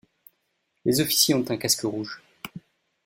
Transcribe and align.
Les 0.83 0.99
officiers 0.99 1.35
ont 1.35 1.45
un 1.49 1.57
casque 1.57 1.83
rouge. 1.83 2.23